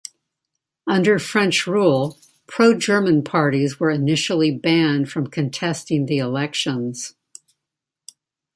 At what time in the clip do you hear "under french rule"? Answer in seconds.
0.87-2.17